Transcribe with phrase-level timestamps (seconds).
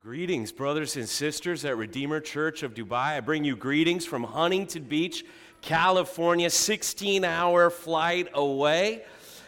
[0.00, 3.16] Greetings, brothers and sisters at Redeemer Church of Dubai.
[3.16, 5.24] I bring you greetings from Huntington Beach,
[5.60, 9.02] California, 16 hour flight away.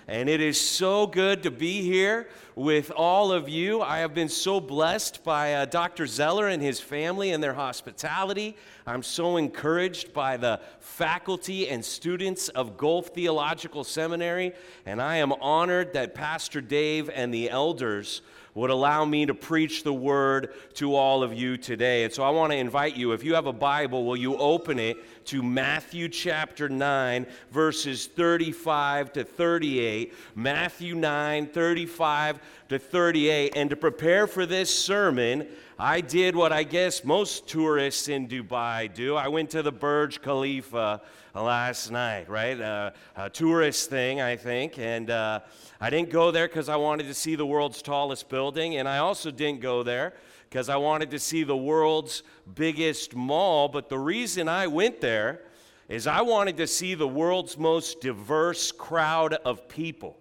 [0.08, 3.81] And it is so good to be here with all of you.
[3.81, 6.08] I have been so blessed by uh, Dr.
[6.08, 8.56] Zeller and his family and their hospitality.
[8.88, 14.53] I'm so encouraged by the faculty and students of Gulf Theological Seminary.
[14.85, 18.23] And I am honored that Pastor Dave and the elders
[18.55, 22.05] would allow me to preach the word to all of you today.
[22.05, 24.79] And so I want to invite you, if you have a Bible, will you open
[24.79, 30.15] it to Matthew chapter 9, verses 35 to 38.
[30.35, 33.53] Matthew 9, 35 to 38.
[33.57, 35.47] And to prepare for this sermon,
[35.79, 39.17] I did what I guess most tourists in Dubai do.
[39.17, 41.01] I went to the Burj Khalifa
[41.34, 42.61] last night, right?
[42.61, 44.79] Uh, a tourist thing, I think.
[44.79, 45.41] And uh,
[45.80, 48.77] I didn't go there because I wanted to see the world's tallest building.
[48.77, 50.14] And I also didn't go there
[50.48, 52.23] because I wanted to see the world's
[52.55, 53.69] biggest mall.
[53.69, 55.42] But the reason I went there
[55.89, 60.17] is I wanted to see the world's most diverse crowd of people.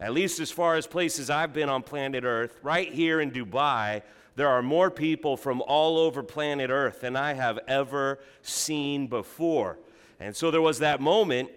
[0.00, 4.02] At least as far as places I've been on planet Earth, right here in Dubai,
[4.36, 9.78] there are more people from all over planet Earth than I have ever seen before.
[10.20, 11.50] And so there was that moment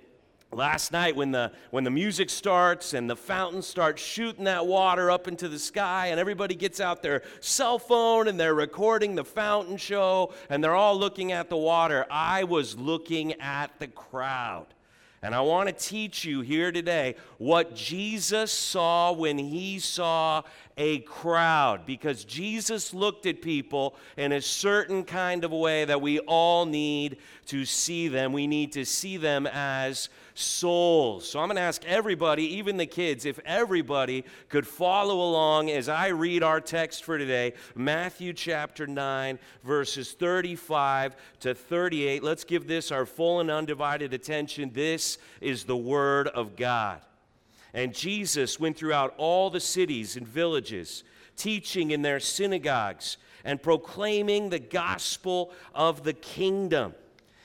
[0.54, 5.10] last night when the when the music starts and the fountain starts shooting that water
[5.10, 9.24] up into the sky and everybody gets out their cell phone and they're recording the
[9.24, 12.06] fountain show and they're all looking at the water.
[12.12, 14.68] I was looking at the crowd.
[15.24, 20.42] And I want to teach you here today what Jesus saw when he saw
[20.78, 26.18] a crowd, because Jesus looked at people in a certain kind of way that we
[26.20, 27.18] all need
[27.52, 28.32] to see them.
[28.32, 31.30] We need to see them as souls.
[31.30, 35.90] So I'm going to ask everybody, even the kids, if everybody could follow along as
[35.90, 42.24] I read our text for today, Matthew chapter 9, verses 35 to 38.
[42.24, 44.72] Let's give this our full and undivided attention.
[44.74, 47.02] This is the Word of God.
[47.74, 51.04] And Jesus went throughout all the cities and villages,
[51.36, 56.94] teaching in their synagogues and proclaiming the gospel of the kingdom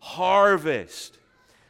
[0.00, 1.18] harvest.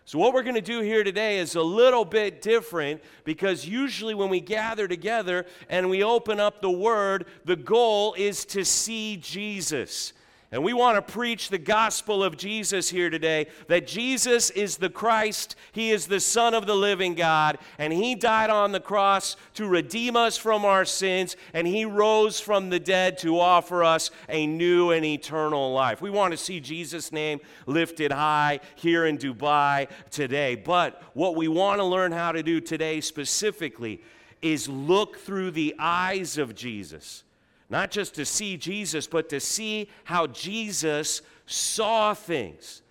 [0.06, 4.14] So, what we're going to do here today is a little bit different because usually
[4.14, 9.18] when we gather together and we open up the Word, the goal is to see
[9.18, 10.12] Jesus.
[10.52, 14.90] And we want to preach the gospel of Jesus here today that Jesus is the
[14.90, 19.36] Christ, He is the Son of the living God, and He died on the cross
[19.54, 24.10] to redeem us from our sins, and He rose from the dead to offer us
[24.28, 26.02] a new and eternal life.
[26.02, 30.56] We want to see Jesus' name lifted high here in Dubai today.
[30.56, 34.02] But what we want to learn how to do today specifically
[34.42, 37.22] is look through the eyes of Jesus
[37.70, 42.82] not just to see Jesus, but to see how Jesus saw things.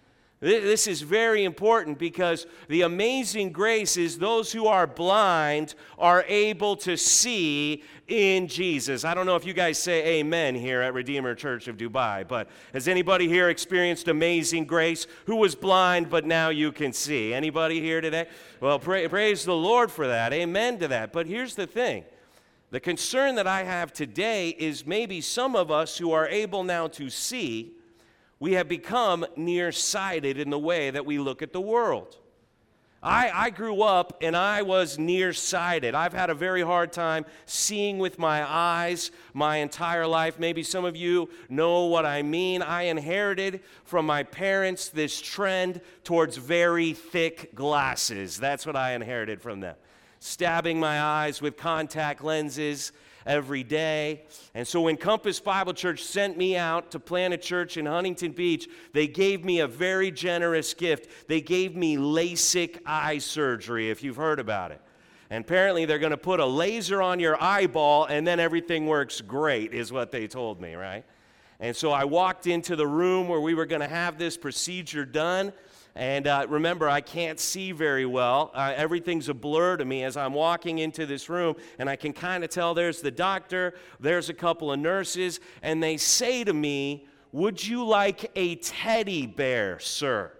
[0.41, 6.77] This is very important because the amazing grace is those who are blind are able
[6.77, 9.03] to see in Jesus.
[9.03, 12.47] I don't know if you guys say amen here at Redeemer Church of Dubai, but
[12.71, 17.33] has anybody here experienced amazing grace who was blind but now you can see?
[17.33, 18.25] Anybody here today?
[18.61, 20.31] Well, pray, praise the Lord for that.
[20.31, 21.11] Amen to that.
[21.11, 22.05] But here's the thing
[22.71, 26.87] the concern that I have today is maybe some of us who are able now
[26.89, 27.73] to see,
[28.39, 32.17] we have become nearsighted in the way that we look at the world.
[33.01, 35.95] I, I grew up and I was nearsighted.
[35.95, 40.37] I've had a very hard time seeing with my eyes my entire life.
[40.37, 42.61] Maybe some of you know what I mean.
[42.61, 48.37] I inherited from my parents this trend towards very thick glasses.
[48.37, 49.75] That's what I inherited from them
[50.19, 52.91] stabbing my eyes with contact lenses
[53.25, 54.23] every day.
[54.53, 58.31] And so when Compass Bible Church sent me out to plant a church in Huntington
[58.31, 61.27] Beach, they gave me a very generous gift.
[61.27, 64.81] They gave me LASIK eye surgery, if you've heard about it.
[65.29, 69.21] And apparently, they're going to put a laser on your eyeball and then everything works
[69.21, 71.05] great, is what they told me, right?
[71.59, 75.05] And so I walked into the room where we were going to have this procedure
[75.05, 75.53] done.
[75.99, 78.51] And uh, remember, I can't see very well.
[78.53, 82.13] Uh, everything's a blur to me as I'm walking into this room, and I can
[82.13, 86.53] kind of tell there's the doctor, there's a couple of nurses, and they say to
[86.53, 90.31] me, Would you like a teddy bear, sir?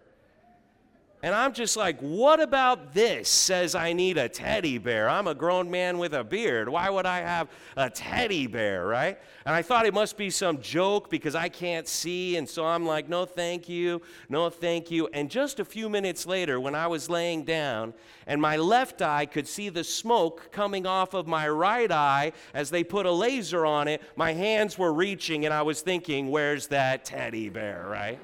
[1.22, 5.10] And I'm just like, what about this says I need a teddy bear?
[5.10, 6.70] I'm a grown man with a beard.
[6.70, 9.20] Why would I have a teddy bear, right?
[9.46, 12.38] And I thought it must be some joke because I can't see.
[12.38, 14.02] And so I'm like, no, thank you.
[14.30, 15.10] No, thank you.
[15.12, 17.94] And just a few minutes later, when I was laying down
[18.26, 22.70] and my left eye could see the smoke coming off of my right eye as
[22.70, 26.68] they put a laser on it, my hands were reaching and I was thinking, where's
[26.68, 28.20] that teddy bear, right?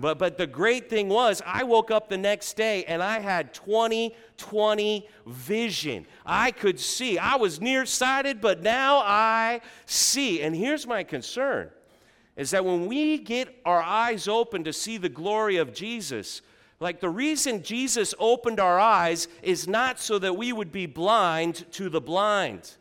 [0.00, 3.52] But, but the great thing was, I woke up the next day and I had
[3.52, 6.06] 20 20 vision.
[6.24, 7.18] I could see.
[7.18, 10.40] I was nearsighted, but now I see.
[10.40, 11.70] And here's my concern
[12.36, 16.40] is that when we get our eyes open to see the glory of Jesus,
[16.78, 21.66] like the reason Jesus opened our eyes is not so that we would be blind
[21.72, 22.76] to the blind.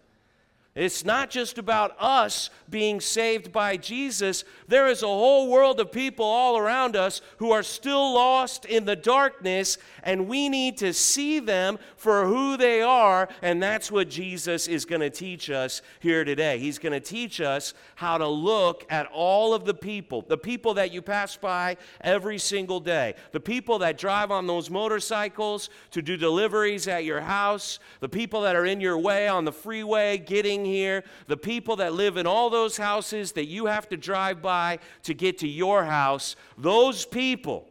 [0.78, 4.44] It's not just about us being saved by Jesus.
[4.68, 8.86] There is a whole world of people all around us who are still lost in
[8.86, 13.28] the darkness, and we need to see them for who they are.
[13.42, 16.60] And that's what Jesus is going to teach us here today.
[16.60, 20.76] He's going to teach us how to look at all of the people, the people
[20.76, 26.04] that you pass by every single day, the people that drive on those motorcycles to
[26.04, 30.20] do deliveries at your house, the people that are in your way on the freeway
[30.20, 34.42] getting here, the people that live in all those houses that you have to drive
[34.42, 37.68] by to get to your house, those people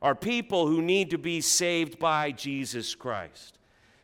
[0.00, 3.58] are people who need to be saved by Jesus Christ.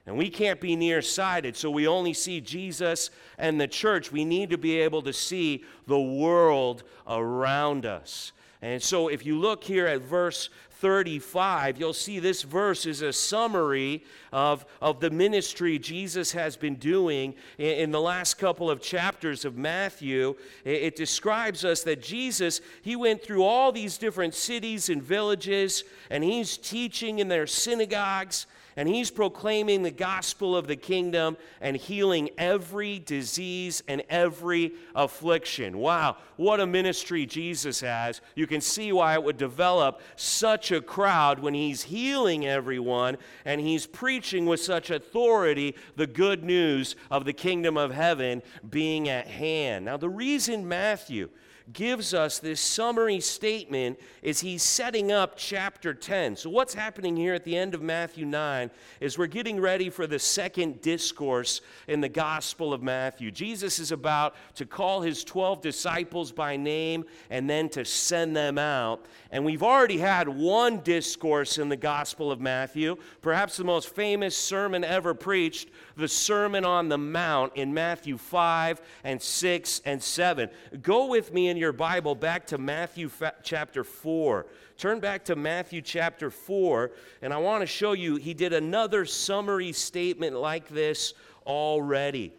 [0.06, 4.12] And we can't be nearsighted, so we only see Jesus and the church.
[4.12, 8.32] We need to be able to see the world around us.
[8.64, 13.12] And so if you look here at verse 35, you'll see this verse is a
[13.12, 14.02] summary
[14.32, 19.44] of, of the ministry Jesus has been doing in, in the last couple of chapters
[19.44, 20.34] of Matthew.
[20.64, 25.84] It, it describes us that Jesus, he went through all these different cities and villages,
[26.08, 31.76] and he's teaching in their synagogues and he's proclaiming the gospel of the kingdom and
[31.76, 35.78] healing every disease and every affliction.
[35.78, 38.20] Wow, what a ministry Jesus has.
[38.34, 43.60] You can see why it would develop such a crowd when he's healing everyone and
[43.60, 49.26] he's preaching with such authority the good news of the kingdom of heaven being at
[49.26, 49.84] hand.
[49.84, 51.28] Now, the reason Matthew
[51.72, 56.36] gives us this summary statement is he's setting up chapter 10.
[56.36, 58.70] So, what's happening here at the end of Matthew 9
[59.00, 63.30] is we're getting ready for the second discourse in the Gospel of Matthew.
[63.30, 68.58] Jesus is about to call his 12 disciples by name and then to send them
[68.58, 69.06] out.
[69.30, 74.36] And we've already had one discourse in the Gospel of Matthew, perhaps the most famous
[74.36, 80.48] sermon ever preached, the Sermon on the Mount in Matthew 5 and 6 and 7.
[80.82, 84.46] Go with me in your Bible back to Matthew fa- chapter 4.
[84.76, 86.90] Turn back to Matthew chapter 4,
[87.22, 91.14] and I want to show you he did another summary statement like this
[91.46, 92.32] already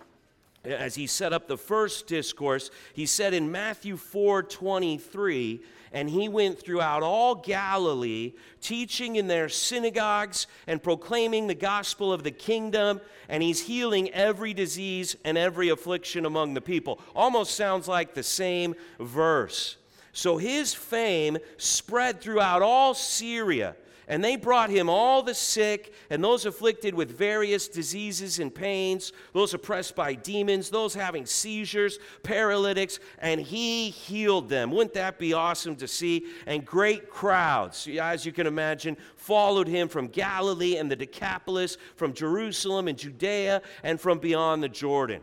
[0.66, 5.62] as he set up the first discourse, he said in Matthew 4 23,
[5.96, 12.22] and he went throughout all Galilee, teaching in their synagogues and proclaiming the gospel of
[12.22, 13.00] the kingdom,
[13.30, 17.00] and he's healing every disease and every affliction among the people.
[17.16, 19.78] Almost sounds like the same verse.
[20.12, 26.24] So his fame spread throughout all Syria and they brought him all the sick and
[26.24, 33.00] those afflicted with various diseases and pains, those oppressed by demons, those having seizures, paralytics,
[33.20, 34.72] and he healed them.
[34.72, 36.26] Wouldn't that be awesome to see?
[36.46, 42.14] And great crowds, as you can imagine, followed him from Galilee and the Decapolis, from
[42.14, 45.22] Jerusalem and Judea, and from beyond the Jordan.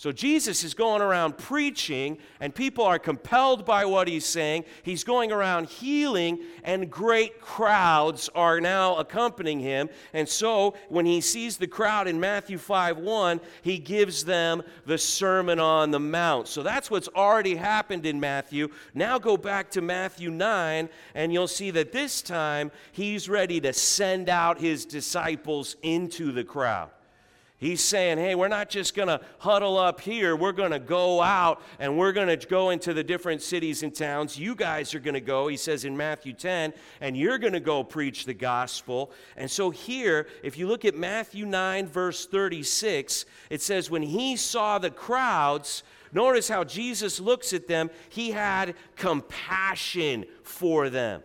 [0.00, 4.64] So Jesus is going around preaching, and people are compelled by what he's saying.
[4.82, 9.90] He's going around healing, and great crowds are now accompanying him.
[10.14, 14.96] And so when he sees the crowd in Matthew 5 1, he gives them the
[14.96, 16.48] Sermon on the Mount.
[16.48, 18.70] So that's what's already happened in Matthew.
[18.94, 23.74] Now go back to Matthew 9, and you'll see that this time he's ready to
[23.74, 26.88] send out his disciples into the crowd.
[27.60, 30.34] He's saying, hey, we're not just going to huddle up here.
[30.34, 33.94] We're going to go out and we're going to go into the different cities and
[33.94, 34.38] towns.
[34.38, 37.60] You guys are going to go, he says in Matthew 10, and you're going to
[37.60, 39.12] go preach the gospel.
[39.36, 44.36] And so here, if you look at Matthew 9, verse 36, it says, when he
[44.36, 45.82] saw the crowds,
[46.14, 51.22] notice how Jesus looks at them, he had compassion for them.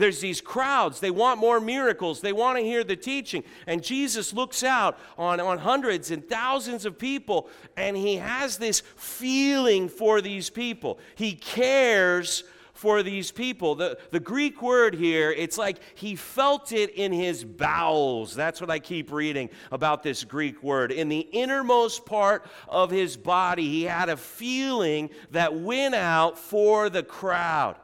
[0.00, 1.00] There's these crowds.
[1.00, 2.20] They want more miracles.
[2.20, 3.44] They want to hear the teaching.
[3.66, 8.80] And Jesus looks out on, on hundreds and thousands of people, and he has this
[8.96, 10.98] feeling for these people.
[11.14, 13.74] He cares for these people.
[13.74, 18.34] The, the Greek word here, it's like he felt it in his bowels.
[18.34, 20.90] That's what I keep reading about this Greek word.
[20.90, 26.88] In the innermost part of his body, he had a feeling that went out for
[26.88, 27.76] the crowd.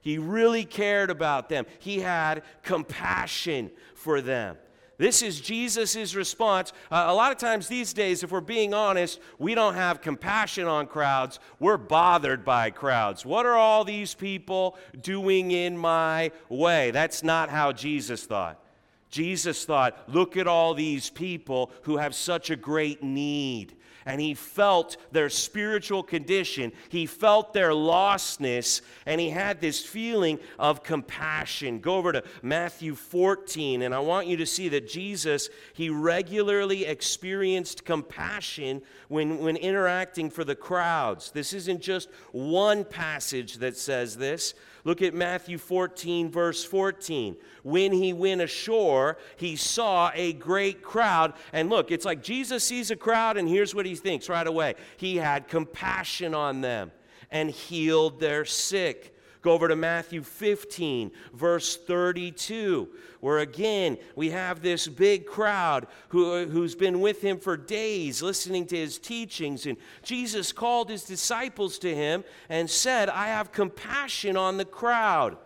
[0.00, 1.66] He really cared about them.
[1.78, 4.56] He had compassion for them.
[5.00, 6.74] This is Jesus' response.
[6.90, 10.66] Uh, a lot of times these days, if we're being honest, we don't have compassion
[10.66, 11.40] on crowds.
[11.58, 13.24] We're bothered by crowds.
[13.24, 16.90] What are all these people doing in my way?
[16.90, 18.62] That's not how Jesus thought.
[19.08, 23.74] Jesus thought, look at all these people who have such a great need
[24.06, 26.72] and he felt their spiritual condition.
[26.88, 31.80] He felt their lostness, and he had this feeling of compassion.
[31.80, 36.86] Go over to Matthew 14, and I want you to see that Jesus, he regularly
[36.86, 41.30] experienced compassion when, when interacting for the crowds.
[41.30, 44.54] This isn't just one passage that says this.
[44.84, 47.36] Look at Matthew 14, verse 14.
[47.62, 51.34] When he went ashore, he saw a great crowd.
[51.52, 54.74] And look, it's like Jesus sees a crowd, and here's what he thinks right away
[54.96, 56.92] He had compassion on them
[57.30, 59.14] and healed their sick.
[59.42, 62.88] Go over to Matthew 15, verse 32,
[63.20, 68.66] where again we have this big crowd who, who's been with him for days listening
[68.66, 69.64] to his teachings.
[69.64, 75.38] And Jesus called his disciples to him and said, I have compassion on the crowd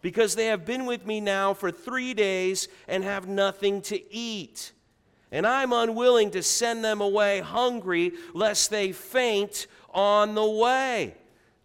[0.00, 4.72] because they have been with me now for three days and have nothing to eat.
[5.30, 11.16] And I'm unwilling to send them away hungry, lest they faint on the way.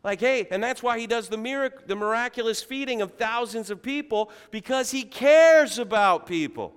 [0.03, 3.82] Like, hey, and that's why he does the, mirac- the miraculous feeding of thousands of
[3.82, 6.74] people because he cares about people.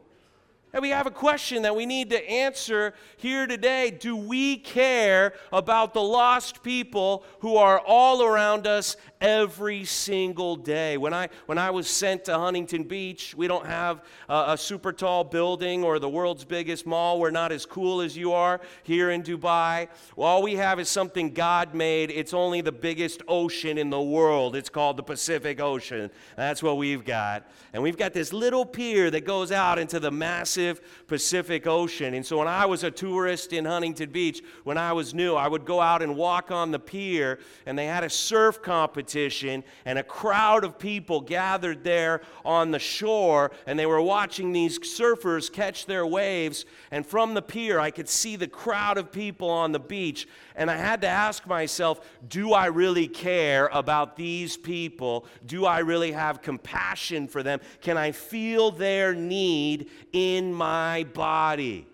[0.72, 3.90] And we have a question that we need to answer here today.
[3.90, 10.98] Do we care about the lost people who are all around us every single day?
[10.98, 14.92] When I, when I was sent to Huntington Beach, we don't have a, a super
[14.92, 17.20] tall building or the world's biggest mall.
[17.20, 19.88] We're not as cool as you are here in Dubai.
[20.18, 22.10] All we have is something God made.
[22.10, 24.56] It's only the biggest ocean in the world.
[24.56, 26.10] It's called the Pacific Ocean.
[26.36, 27.48] That's what we've got.
[27.72, 32.14] And we've got this little pier that goes out into the massive Pacific Ocean.
[32.14, 35.46] And so when I was a tourist in Huntington Beach, when I was new, I
[35.46, 39.98] would go out and walk on the pier, and they had a surf competition, and
[39.98, 45.52] a crowd of people gathered there on the shore, and they were watching these surfers
[45.52, 46.64] catch their waves.
[46.90, 50.26] And from the pier, I could see the crowd of people on the beach.
[50.56, 55.26] And I had to ask myself, do I really care about these people?
[55.46, 57.60] Do I really have compassion for them?
[57.80, 61.86] Can I feel their need in my body?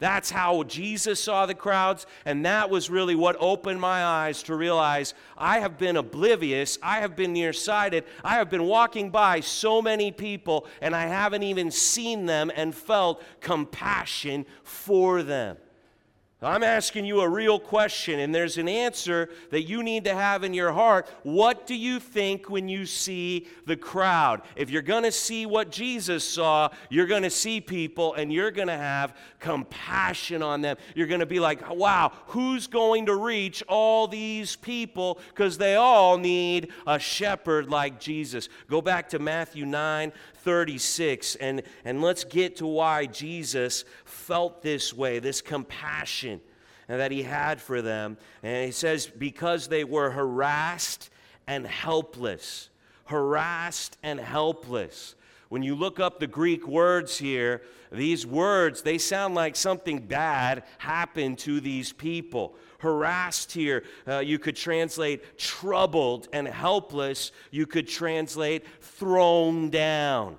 [0.00, 4.56] That's how Jesus saw the crowds, and that was really what opened my eyes to
[4.56, 9.80] realize I have been oblivious, I have been nearsighted, I have been walking by so
[9.80, 15.58] many people, and I haven't even seen them and felt compassion for them.
[16.44, 20.44] I'm asking you a real question, and there's an answer that you need to have
[20.44, 21.08] in your heart.
[21.22, 24.42] What do you think when you see the crowd?
[24.54, 28.50] If you're going to see what Jesus saw, you're going to see people and you're
[28.50, 30.76] going to have compassion on them.
[30.94, 35.20] You're going to be like, wow, who's going to reach all these people?
[35.28, 38.48] Because they all need a shepherd like Jesus.
[38.68, 40.12] Go back to Matthew 9
[40.44, 46.33] 36, and, and let's get to why Jesus felt this way, this compassion
[46.88, 48.16] that he had for them.
[48.42, 51.10] And he says, because they were harassed
[51.46, 52.68] and helpless.
[53.06, 55.14] Harassed and helpless.
[55.48, 57.62] When you look up the Greek words here,
[57.92, 62.56] these words, they sound like something bad happened to these people.
[62.78, 67.30] Harassed here, uh, you could translate troubled and helpless.
[67.50, 70.38] You could translate thrown down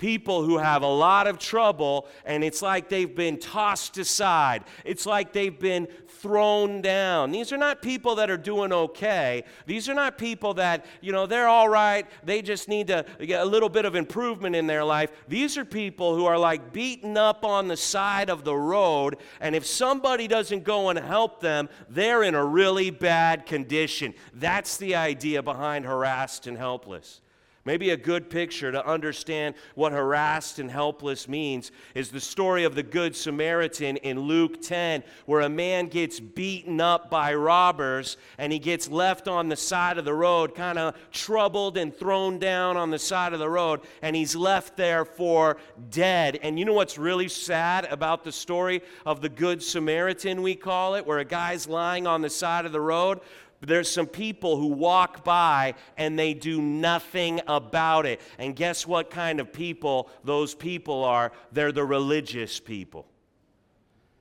[0.00, 4.64] people who have a lot of trouble and it's like they've been tossed aside.
[4.84, 7.30] It's like they've been thrown down.
[7.30, 9.44] These are not people that are doing okay.
[9.66, 12.06] These are not people that, you know, they're all right.
[12.24, 15.12] They just need to get a little bit of improvement in their life.
[15.28, 19.18] These are people who are like beaten up on the side of the road.
[19.40, 24.14] And if somebody doesn't go and help them, they're in a really bad condition.
[24.34, 27.20] That's the idea behind harassed and helpless.
[27.66, 32.74] Maybe a good picture to understand what harassed and helpless means is the story of
[32.74, 38.50] the Good Samaritan in Luke 10, where a man gets beaten up by robbers and
[38.50, 42.78] he gets left on the side of the road, kind of troubled and thrown down
[42.78, 45.58] on the side of the road, and he's left there for
[45.90, 46.38] dead.
[46.42, 50.94] And you know what's really sad about the story of the Good Samaritan, we call
[50.94, 53.20] it, where a guy's lying on the side of the road?
[53.60, 58.20] There's some people who walk by and they do nothing about it.
[58.38, 61.32] And guess what kind of people those people are?
[61.52, 63.06] They're the religious people.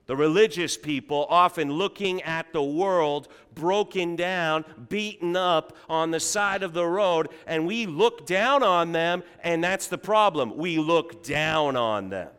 [0.08, 6.63] The religious people often looking at the world broken down, beaten up on the side
[6.63, 10.58] of the road, and we look down on them, and that's the problem.
[10.58, 12.29] We look down on them.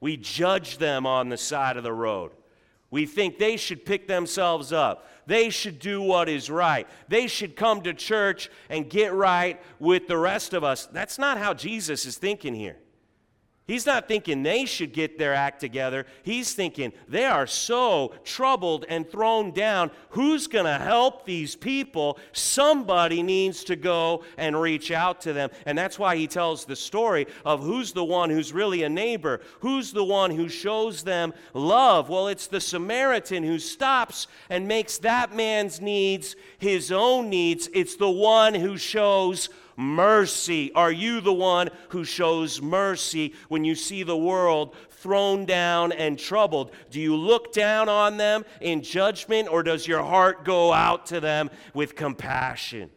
[0.00, 2.32] We judge them on the side of the road.
[2.90, 5.06] We think they should pick themselves up.
[5.28, 6.88] They should do what is right.
[7.08, 10.86] They should come to church and get right with the rest of us.
[10.86, 12.78] That's not how Jesus is thinking here.
[13.68, 16.06] He's not thinking they should get their act together.
[16.22, 19.90] He's thinking they are so troubled and thrown down.
[20.10, 22.18] Who's going to help these people?
[22.32, 25.50] Somebody needs to go and reach out to them.
[25.66, 29.42] And that's why he tells the story of who's the one who's really a neighbor,
[29.60, 32.08] who's the one who shows them love.
[32.08, 37.68] Well, it's the Samaritan who stops and makes that man's needs his own needs.
[37.74, 40.72] It's the one who shows mercy?
[40.74, 46.18] Are you the one who shows mercy when you see the world thrown down and
[46.18, 46.72] troubled?
[46.90, 51.20] Do you look down on them in judgment or does your heart go out to
[51.20, 52.90] them with compassion?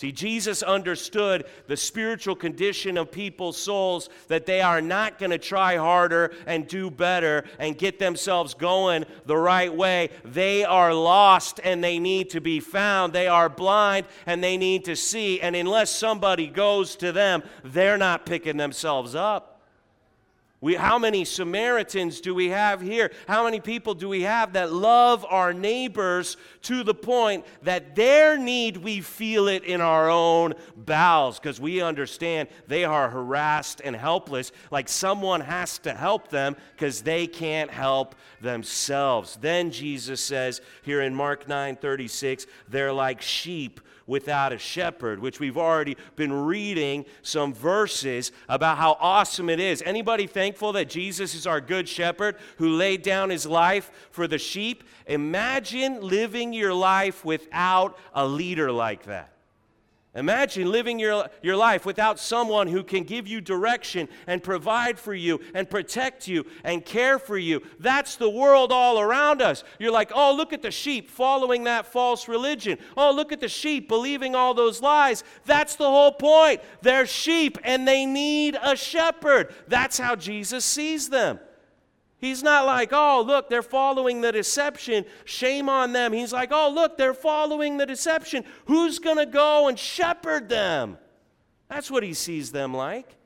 [0.00, 5.36] See, Jesus understood the spiritual condition of people's souls that they are not going to
[5.36, 10.08] try harder and do better and get themselves going the right way.
[10.24, 13.12] They are lost and they need to be found.
[13.12, 15.38] They are blind and they need to see.
[15.42, 19.49] And unless somebody goes to them, they're not picking themselves up.
[20.62, 23.10] We, how many Samaritans do we have here?
[23.26, 28.36] How many people do we have that love our neighbors to the point that their
[28.36, 33.96] need, we feel it in our own bowels because we understand they are harassed and
[33.96, 39.38] helpless, like someone has to help them because they can't help themselves.
[39.40, 43.80] Then Jesus says here in Mark 9 36, they're like sheep
[44.10, 49.82] without a shepherd, which we've already been reading some verses about how awesome it is.
[49.86, 54.36] Anybody thankful that Jesus is our good shepherd who laid down his life for the
[54.36, 54.82] sheep?
[55.06, 59.32] Imagine living your life without a leader like that.
[60.12, 65.14] Imagine living your, your life without someone who can give you direction and provide for
[65.14, 67.62] you and protect you and care for you.
[67.78, 69.62] That's the world all around us.
[69.78, 72.78] You're like, oh, look at the sheep following that false religion.
[72.96, 75.22] Oh, look at the sheep believing all those lies.
[75.46, 76.60] That's the whole point.
[76.82, 79.54] They're sheep and they need a shepherd.
[79.68, 81.38] That's how Jesus sees them.
[82.20, 85.06] He's not like, oh, look, they're following the deception.
[85.24, 86.12] Shame on them.
[86.12, 88.44] He's like, oh, look, they're following the deception.
[88.66, 90.98] Who's going to go and shepherd them?
[91.68, 93.16] That's what he sees them like.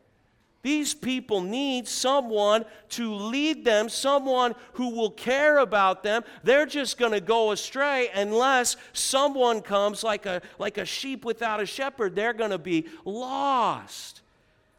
[0.63, 6.25] These people need someone to lead them, someone who will care about them.
[6.43, 11.61] They're just going to go astray unless someone comes like a, like a sheep without
[11.61, 12.15] a shepherd.
[12.15, 14.23] They're going to be lost.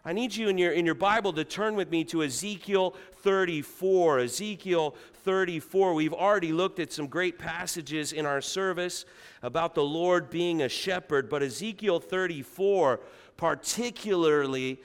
[0.03, 4.19] I need you in your, in your Bible to turn with me to Ezekiel 34.
[4.19, 5.95] Ezekiel 34.
[5.95, 9.03] We've already looked at some great passages in our service
[9.41, 12.99] about the Lord being a shepherd, but Ezekiel 34
[13.35, 14.79] particularly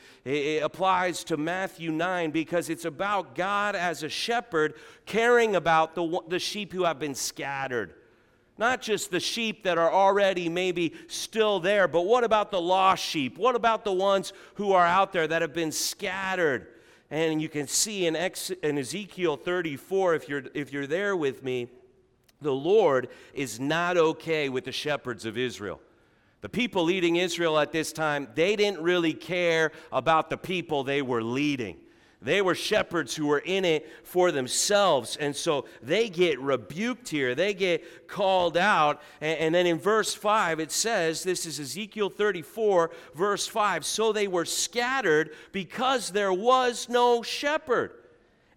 [0.62, 4.74] applies to Matthew 9 because it's about God as a shepherd
[5.04, 7.92] caring about the, the sheep who have been scattered.
[8.56, 13.04] Not just the sheep that are already maybe still there, but what about the lost
[13.04, 13.36] sheep?
[13.36, 16.68] What about the ones who are out there that have been scattered?
[17.10, 21.42] And you can see in, Ex- in Ezekiel 34, if you're, if you're there with
[21.42, 21.68] me,
[22.40, 25.80] the Lord is not okay with the shepherds of Israel.
[26.40, 31.02] The people leading Israel at this time, they didn't really care about the people they
[31.02, 31.76] were leading.
[32.22, 35.16] They were shepherds who were in it for themselves.
[35.16, 37.34] And so they get rebuked here.
[37.34, 39.00] They get called out.
[39.22, 44.12] And, and, then in verse 5, it says this is Ezekiel 34, verse 5 so
[44.12, 47.92] they were scattered because there was no shepherd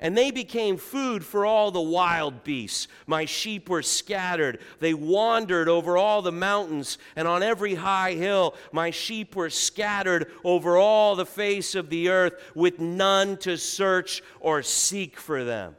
[0.03, 2.89] and they became food for all the wild beasts.
[3.07, 4.59] My sheep were scattered.
[4.81, 8.55] They wandered over all the mountains and on every high hill.
[8.73, 14.21] My sheep were scattered over all the face of the earth with none to search
[14.41, 15.77] or seek for them.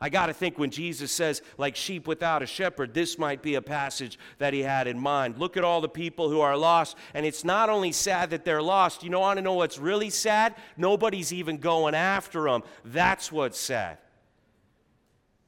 [0.00, 3.56] I got to think when Jesus says, like sheep without a shepherd, this might be
[3.56, 5.38] a passage that he had in mind.
[5.38, 6.96] Look at all the people who are lost.
[7.14, 9.02] And it's not only sad that they're lost.
[9.02, 10.54] You know, I want to know what's really sad?
[10.76, 12.62] Nobody's even going after them.
[12.84, 13.98] That's what's sad.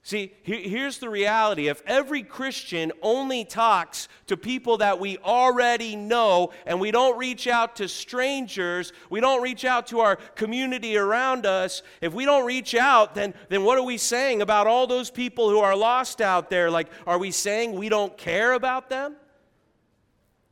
[0.03, 1.69] See, here's the reality.
[1.69, 7.47] If every Christian only talks to people that we already know and we don't reach
[7.47, 12.47] out to strangers, we don't reach out to our community around us, if we don't
[12.47, 16.23] reach out, then, then what are we saying about all those people who are lost
[16.23, 16.71] out there?
[16.71, 19.17] Like, are we saying we don't care about them?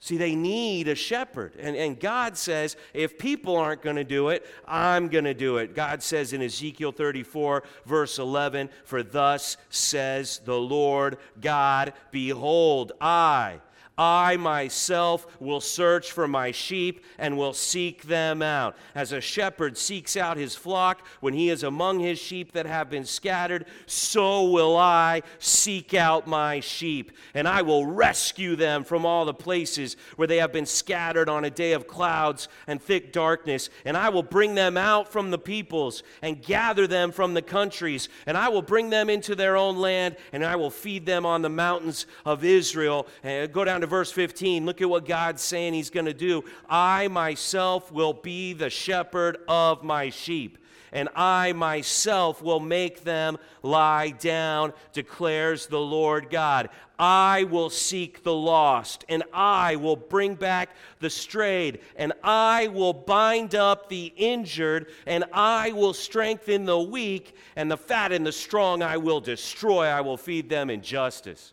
[0.01, 1.55] See, they need a shepherd.
[1.59, 5.57] And, and God says, if people aren't going to do it, I'm going to do
[5.57, 5.75] it.
[5.75, 13.61] God says in Ezekiel 34, verse 11, For thus says the Lord God, Behold, I
[13.99, 18.77] I myself will search for my sheep and will seek them out.
[18.95, 22.89] As a shepherd seeks out his flock when he is among his sheep that have
[22.89, 29.05] been scattered, so will I seek out my sheep, and I will rescue them from
[29.05, 33.13] all the places where they have been scattered on a day of clouds and thick
[33.13, 33.69] darkness.
[33.85, 38.09] And I will bring them out from the peoples and gather them from the countries,
[38.27, 41.43] and I will bring them into their own land, and I will feed them on
[41.43, 43.09] the mountains of Israel.
[43.25, 46.45] And go down to verse 15, look at what God's saying He's going to do.
[46.69, 50.59] I myself will be the shepherd of my sheep,
[50.93, 56.71] and I myself will make them lie down, declares the Lord God.
[56.99, 62.93] I will seek the lost, and I will bring back the strayed, and I will
[62.93, 68.33] bind up the injured, and I will strengthen the weak, and the fat and the
[68.33, 69.87] strong I will destroy.
[69.87, 71.53] I will feed them in justice.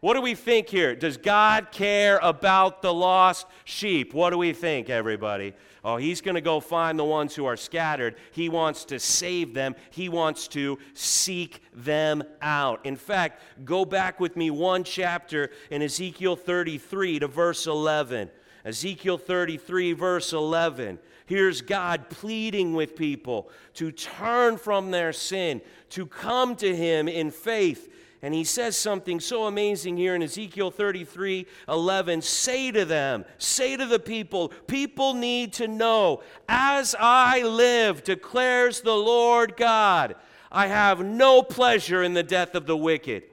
[0.00, 0.94] What do we think here?
[0.94, 4.12] Does God care about the lost sheep?
[4.12, 5.54] What do we think, everybody?
[5.82, 8.16] Oh, he's going to go find the ones who are scattered.
[8.32, 12.84] He wants to save them, he wants to seek them out.
[12.84, 18.30] In fact, go back with me one chapter in Ezekiel 33 to verse 11.
[18.64, 20.98] Ezekiel 33, verse 11.
[21.26, 27.30] Here's God pleading with people to turn from their sin, to come to Him in
[27.30, 32.22] faith and he says something so amazing here in Ezekiel 33 11.
[32.22, 38.80] Say to them, say to the people, people need to know, as I live, declares
[38.80, 40.16] the Lord God,
[40.50, 43.24] I have no pleasure in the death of the wicked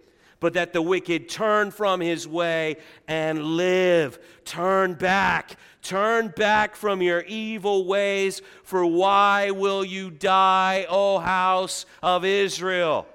[0.44, 2.76] but that the wicked turn from his way
[3.08, 4.20] and live.
[4.44, 5.56] Turn back.
[5.82, 13.08] Turn back from your evil ways, for why will you die, O house of Israel?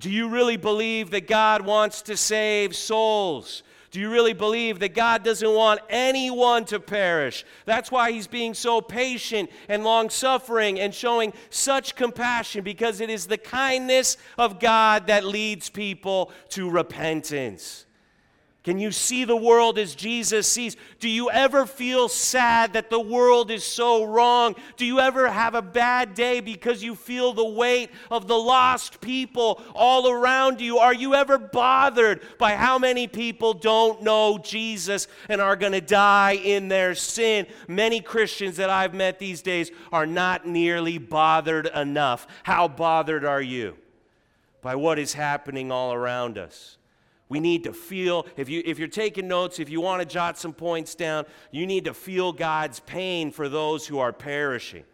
[0.00, 3.62] Do you really believe that God wants to save souls?
[3.90, 7.44] Do you really believe that God doesn't want anyone to perish?
[7.66, 13.10] That's why He's being so patient and long suffering and showing such compassion because it
[13.10, 17.84] is the kindness of God that leads people to repentance.
[18.62, 20.76] Can you see the world as Jesus sees?
[20.98, 24.54] Do you ever feel sad that the world is so wrong?
[24.76, 29.00] Do you ever have a bad day because you feel the weight of the lost
[29.00, 30.76] people all around you?
[30.76, 35.80] Are you ever bothered by how many people don't know Jesus and are going to
[35.80, 37.46] die in their sin?
[37.66, 42.26] Many Christians that I've met these days are not nearly bothered enough.
[42.42, 43.78] How bothered are you
[44.60, 46.76] by what is happening all around us?
[47.30, 50.36] We need to feel, if, you, if you're taking notes, if you want to jot
[50.36, 54.84] some points down, you need to feel God's pain for those who are perishing.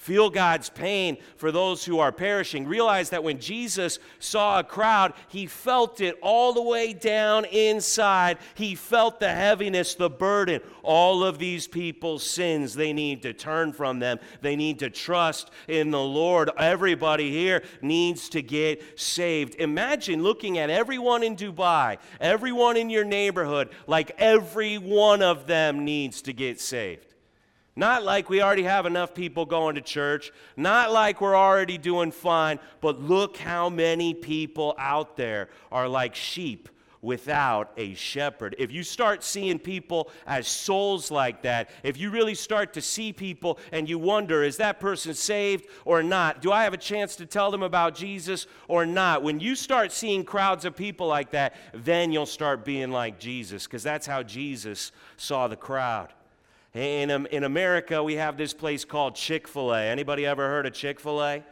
[0.00, 2.66] Feel God's pain for those who are perishing.
[2.66, 8.38] Realize that when Jesus saw a crowd, he felt it all the way down inside.
[8.54, 10.62] He felt the heaviness, the burden.
[10.82, 14.20] All of these people's sins, they need to turn from them.
[14.40, 16.48] They need to trust in the Lord.
[16.56, 19.56] Everybody here needs to get saved.
[19.56, 25.84] Imagine looking at everyone in Dubai, everyone in your neighborhood, like every one of them
[25.84, 27.09] needs to get saved.
[27.80, 32.10] Not like we already have enough people going to church, not like we're already doing
[32.10, 36.68] fine, but look how many people out there are like sheep
[37.00, 38.54] without a shepherd.
[38.58, 43.14] If you start seeing people as souls like that, if you really start to see
[43.14, 46.42] people and you wonder, is that person saved or not?
[46.42, 49.22] Do I have a chance to tell them about Jesus or not?
[49.22, 53.64] When you start seeing crowds of people like that, then you'll start being like Jesus,
[53.64, 56.12] because that's how Jesus saw the crowd.
[56.72, 59.82] In, in America, we have this place called Chick fil A.
[59.82, 61.42] Anybody ever heard of Chick fil A?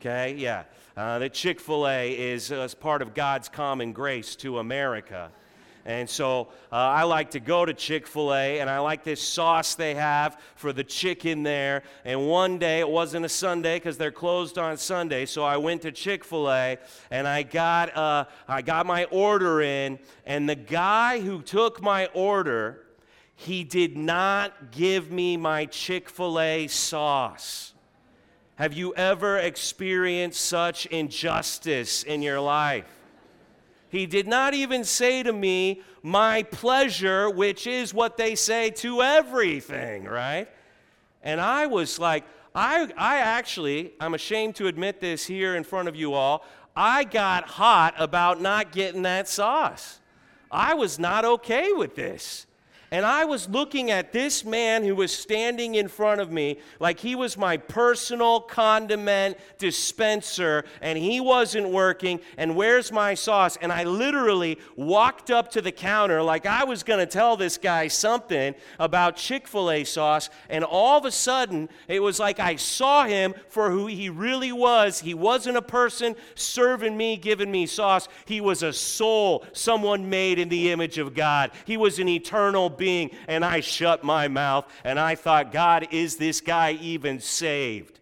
[0.00, 0.62] Okay, yeah.
[0.96, 5.32] Uh, Chick fil A is uh, part of God's common grace to America.
[5.84, 9.20] And so uh, I like to go to Chick fil A, and I like this
[9.20, 11.82] sauce they have for the chicken there.
[12.04, 15.82] And one day, it wasn't a Sunday because they're closed on Sunday, so I went
[15.82, 16.78] to Chick fil A
[17.10, 19.98] and I got, uh, I got my order in.
[20.24, 22.84] And the guy who took my order,
[23.40, 27.72] he did not give me my Chick fil A sauce.
[28.56, 32.88] Have you ever experienced such injustice in your life?
[33.90, 39.02] He did not even say to me, My pleasure, which is what they say to
[39.02, 40.48] everything, right?
[41.22, 42.24] And I was like,
[42.56, 47.04] I, I actually, I'm ashamed to admit this here in front of you all, I
[47.04, 50.00] got hot about not getting that sauce.
[50.50, 52.47] I was not okay with this.
[52.90, 56.98] And I was looking at this man who was standing in front of me like
[57.00, 62.20] he was my personal condiment dispenser and he wasn't working.
[62.38, 63.58] And where's my sauce?
[63.60, 67.58] And I literally walked up to the counter like I was going to tell this
[67.58, 70.30] guy something about Chick fil A sauce.
[70.48, 74.52] And all of a sudden, it was like I saw him for who he really
[74.52, 75.00] was.
[75.00, 78.08] He wasn't a person serving me, giving me sauce.
[78.24, 81.50] He was a soul, someone made in the image of God.
[81.66, 86.16] He was an eternal being, and I shut my mouth and I thought, God, is
[86.16, 87.97] this guy even saved?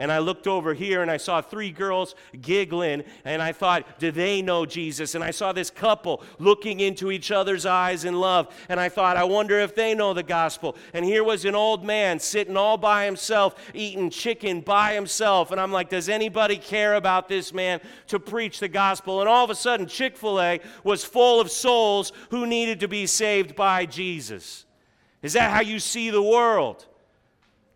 [0.00, 4.10] And I looked over here and I saw three girls giggling, and I thought, do
[4.10, 5.14] they know Jesus?
[5.14, 9.18] And I saw this couple looking into each other's eyes in love, and I thought,
[9.18, 10.74] I wonder if they know the gospel.
[10.94, 15.50] And here was an old man sitting all by himself, eating chicken by himself.
[15.50, 19.20] And I'm like, does anybody care about this man to preach the gospel?
[19.20, 22.88] And all of a sudden, Chick fil A was full of souls who needed to
[22.88, 24.64] be saved by Jesus.
[25.20, 26.86] Is that how you see the world?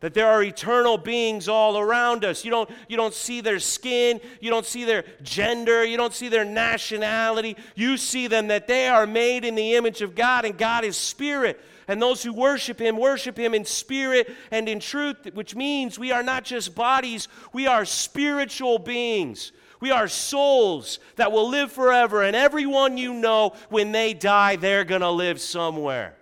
[0.04, 2.44] That there are eternal beings all around us.
[2.44, 6.28] You don't, you don't see their skin, you don't see their gender, you don't see
[6.28, 7.56] their nationality.
[7.74, 10.98] You see them that they are made in the image of God, and God is
[10.98, 11.58] spirit.
[11.88, 16.12] And those who worship Him worship Him in spirit and in truth, which means we
[16.12, 19.52] are not just bodies, we are spiritual beings.
[19.80, 24.84] We are souls that will live forever, and everyone you know, when they die, they're
[24.84, 26.14] going to live somewhere.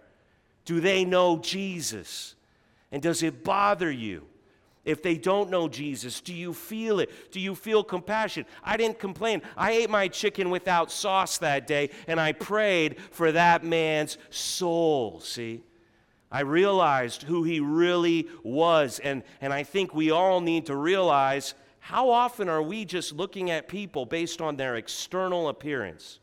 [0.66, 2.36] Do they know Jesus?
[2.92, 4.26] And does it bother you?
[4.84, 7.30] If they don't know Jesus, do you feel it?
[7.30, 8.44] Do you feel compassion?
[8.64, 9.42] I didn't complain.
[9.56, 15.20] I ate my chicken without sauce that day, and I prayed for that man's soul.
[15.20, 15.62] See?
[16.32, 21.54] I realized who he really was, and, and I think we all need to realize
[21.78, 26.18] how often are we just looking at people based on their external appearance,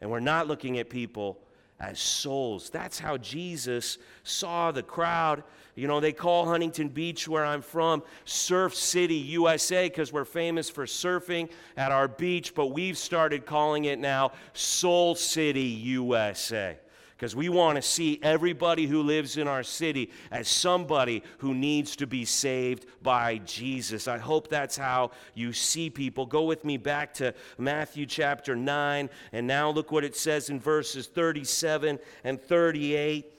[0.00, 1.38] and we're not looking at people
[1.78, 2.68] as souls.
[2.70, 5.42] That's how Jesus saw the crowd.
[5.74, 10.68] You know, they call Huntington Beach, where I'm from, Surf City, USA, because we're famous
[10.68, 16.76] for surfing at our beach, but we've started calling it now Soul City, USA
[17.22, 21.94] because we want to see everybody who lives in our city as somebody who needs
[21.94, 24.08] to be saved by Jesus.
[24.08, 26.26] I hope that's how you see people.
[26.26, 30.58] Go with me back to Matthew chapter 9, and now look what it says in
[30.58, 33.32] verses 37 and 38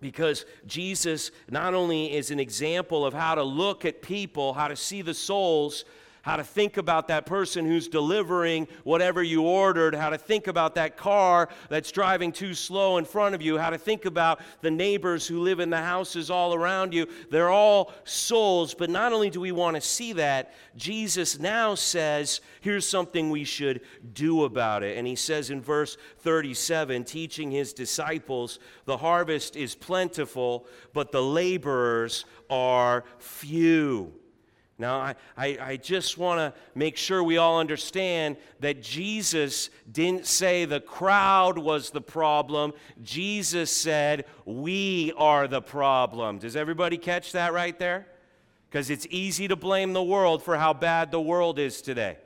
[0.00, 4.76] because Jesus not only is an example of how to look at people, how to
[4.76, 5.84] see the souls,
[6.28, 10.74] how to think about that person who's delivering whatever you ordered, how to think about
[10.74, 14.70] that car that's driving too slow in front of you, how to think about the
[14.70, 17.06] neighbors who live in the houses all around you.
[17.30, 22.42] They're all souls, but not only do we want to see that, Jesus now says,
[22.60, 23.80] here's something we should
[24.12, 24.98] do about it.
[24.98, 31.22] And he says in verse 37, teaching his disciples, the harvest is plentiful, but the
[31.22, 34.12] laborers are few.
[34.80, 40.24] Now, I, I, I just want to make sure we all understand that Jesus didn't
[40.24, 42.72] say the crowd was the problem.
[43.02, 46.38] Jesus said, We are the problem.
[46.38, 48.06] Does everybody catch that right there?
[48.70, 52.18] Because it's easy to blame the world for how bad the world is today.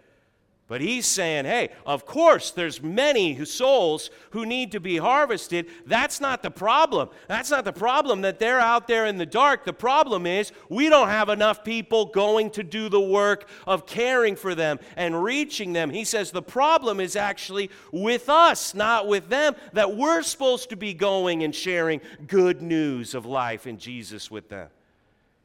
[0.72, 5.66] But he's saying, hey, of course, there's many souls who need to be harvested.
[5.84, 7.10] That's not the problem.
[7.28, 9.66] That's not the problem that they're out there in the dark.
[9.66, 14.34] The problem is we don't have enough people going to do the work of caring
[14.34, 15.90] for them and reaching them.
[15.90, 20.76] He says the problem is actually with us, not with them, that we're supposed to
[20.76, 24.70] be going and sharing good news of life in Jesus with them.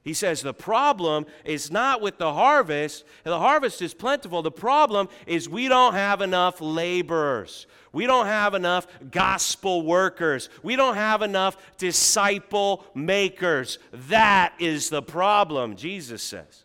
[0.07, 3.03] He says the problem is not with the harvest.
[3.25, 4.41] The harvest is plentiful.
[4.41, 7.67] The problem is we don't have enough laborers.
[7.91, 10.47] We don't have enough gospel workers.
[10.63, 13.79] We don't have enough disciple makers.
[13.91, 16.63] That is the problem, Jesus says.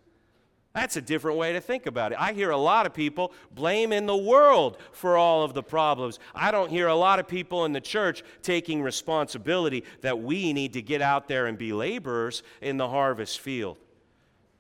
[0.75, 2.19] That's a different way to think about it.
[2.19, 6.19] I hear a lot of people blaming the world for all of the problems.
[6.35, 10.73] I don't hear a lot of people in the church taking responsibility that we need
[10.73, 13.77] to get out there and be laborers in the harvest field.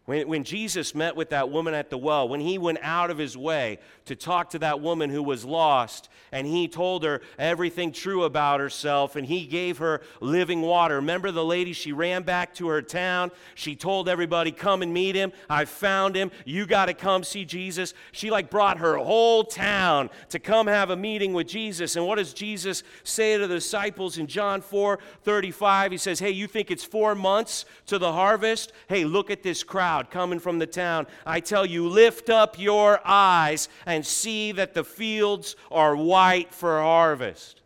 [0.04, 3.18] When, when Jesus met with that woman at the well, when he went out of
[3.18, 7.92] his way to talk to that woman who was lost, and he told her everything
[7.92, 10.96] true about herself, and he gave her living water.
[10.96, 11.72] Remember the lady?
[11.72, 13.30] She ran back to her town.
[13.54, 15.30] She told everybody, Come and meet him.
[15.48, 16.32] I found him.
[16.44, 17.94] You got to come see Jesus.
[18.10, 21.94] She like brought her whole town to come have a meeting with Jesus.
[21.94, 25.92] And what does Jesus say to the disciples in John 4 35?
[25.92, 28.72] He says, Hey, you think it's four months to the harvest?
[28.88, 31.06] Hey, look at this crowd crowd coming from the town.
[31.26, 36.80] I tell you, lift up your eyes and see that the fields are white for
[36.80, 37.60] harvest.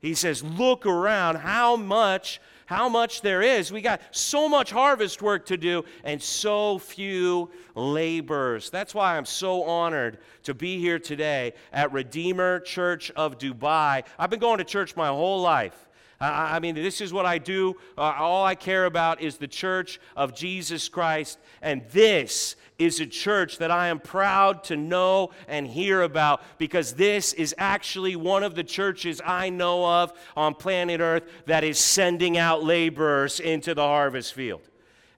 [0.00, 3.70] He says, Look around how much how much there is.
[3.70, 8.70] We got so much harvest work to do and so few laborers.
[8.70, 14.04] That's why I'm so honored to be here today at Redeemer Church of Dubai.
[14.18, 15.86] I've been going to church my whole life.
[16.22, 17.76] I, I mean, this is what I do.
[17.98, 21.38] Uh, all I care about is the church of Jesus Christ.
[21.60, 26.94] And this is a church that I am proud to know and hear about because
[26.94, 31.78] this is actually one of the churches I know of on planet Earth that is
[31.78, 34.62] sending out laborers into the harvest field.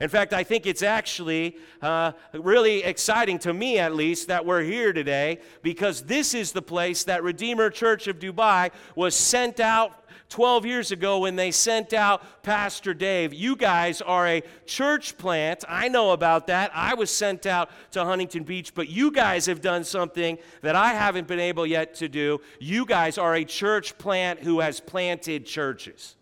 [0.00, 4.62] In fact, I think it's actually uh, really exciting to me, at least, that we're
[4.62, 10.03] here today because this is the place that Redeemer Church of Dubai was sent out
[10.28, 13.32] 12 years ago when they sent out Pastor Dave.
[13.32, 15.64] You guys are a church plant.
[15.68, 16.70] I know about that.
[16.74, 20.92] I was sent out to Huntington Beach, but you guys have done something that I
[20.92, 22.40] haven't been able yet to do.
[22.58, 26.16] You guys are a church plant who has planted churches.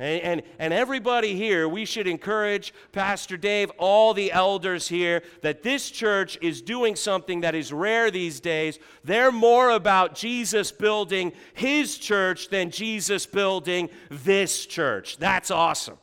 [0.00, 5.64] And, and, and, everybody here, we should encourage Pastor Dave, all the elders here, that
[5.64, 8.78] this church is doing something that is rare these days.
[9.02, 15.16] They're more about Jesus building his church than Jesus building this church.
[15.18, 15.98] That's awesome.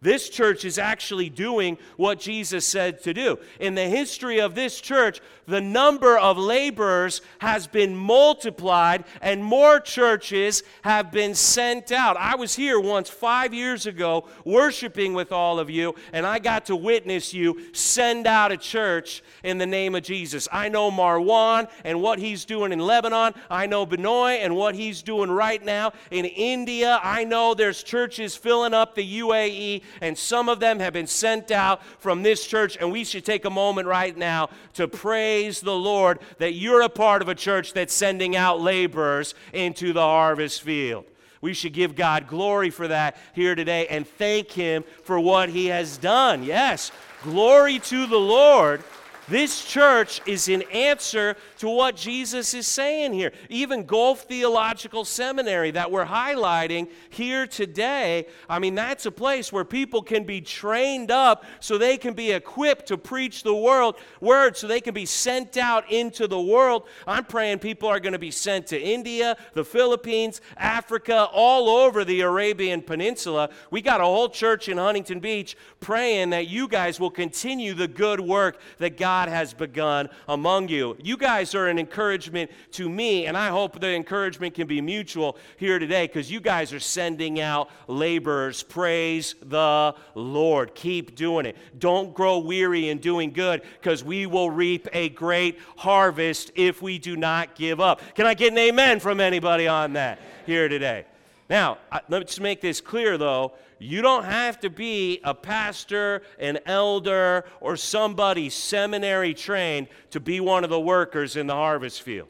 [0.00, 3.38] This church is actually doing what Jesus said to do.
[3.58, 9.80] In the history of this church, the number of laborers has been multiplied and more
[9.80, 12.16] churches have been sent out.
[12.16, 16.66] I was here once five years ago worshiping with all of you, and I got
[16.66, 20.46] to witness you send out a church in the name of Jesus.
[20.52, 23.34] I know Marwan and what he's doing in Lebanon.
[23.50, 27.00] I know Benoit and what he's doing right now in India.
[27.02, 31.50] I know there's churches filling up the UAE and some of them have been sent
[31.50, 32.76] out from this church.
[32.80, 36.88] And we should take a moment right now to praise the Lord that you're a
[36.88, 41.04] part of a church that's sending out laborers into the harvest field.
[41.40, 45.66] We should give God glory for that here today and thank Him for what He
[45.66, 46.42] has done.
[46.42, 46.90] Yes,
[47.22, 48.82] glory to the Lord
[49.28, 53.32] this church is an answer to what Jesus is saying here.
[53.48, 59.64] Even Gulf Theological Seminary that we're highlighting here today, I mean, that's a place where
[59.64, 64.56] people can be trained up so they can be equipped to preach the world word,
[64.56, 66.84] so they can be sent out into the world.
[67.06, 72.04] I'm praying people are going to be sent to India, the Philippines, Africa, all over
[72.04, 73.50] the Arabian Peninsula.
[73.70, 77.88] We got a whole church in Huntington Beach praying that you guys will continue the
[77.88, 80.96] good work that God God has begun among you.
[81.02, 85.36] You guys are an encouragement to me, and I hope the encouragement can be mutual
[85.56, 88.62] here today because you guys are sending out laborers.
[88.62, 90.74] Praise the Lord.
[90.74, 91.56] Keep doing it.
[91.78, 96.98] Don't grow weary in doing good because we will reap a great harvest if we
[96.98, 98.00] do not give up.
[98.14, 101.04] Can I get an amen from anybody on that here today?
[101.48, 107.44] Now, let's make this clear though you don't have to be a pastor, an elder,
[107.60, 112.28] or somebody seminary trained to be one of the workers in the harvest field.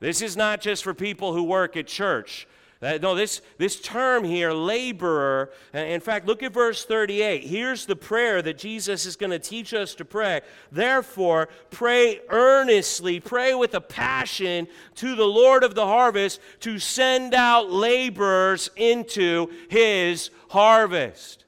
[0.00, 2.46] This is not just for people who work at church.
[2.80, 7.42] Uh, no, this, this term here, laborer, in fact, look at verse 38.
[7.42, 10.42] Here's the prayer that Jesus is going to teach us to pray.
[10.70, 17.34] Therefore, pray earnestly, pray with a passion to the Lord of the harvest to send
[17.34, 21.46] out laborers into his harvest.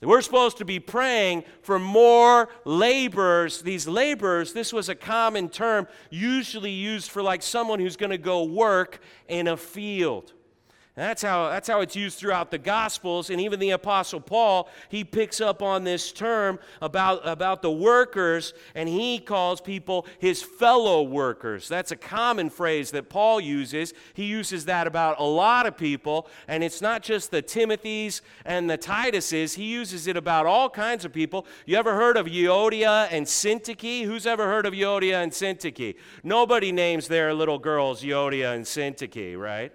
[0.00, 3.60] We're supposed to be praying for more laborers.
[3.60, 8.18] These laborers, this was a common term usually used for like someone who's going to
[8.18, 10.32] go work in a field.
[10.96, 13.30] That's how, that's how it's used throughout the Gospels.
[13.30, 18.54] And even the Apostle Paul, he picks up on this term about, about the workers,
[18.74, 21.68] and he calls people his fellow workers.
[21.68, 23.94] That's a common phrase that Paul uses.
[24.14, 26.28] He uses that about a lot of people.
[26.48, 31.04] And it's not just the Timothys and the Tituses, he uses it about all kinds
[31.04, 31.46] of people.
[31.66, 34.04] You ever heard of Euodia and Syntyche?
[34.04, 35.94] Who's ever heard of Euodia and Syntyche?
[36.24, 39.72] Nobody names their little girls Euodia and Syntyche, right?